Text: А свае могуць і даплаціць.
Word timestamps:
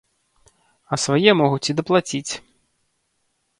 А 0.95 0.99
свае 1.03 1.31
могуць 1.43 1.63
і 1.73 1.77
даплаціць. 1.83 2.33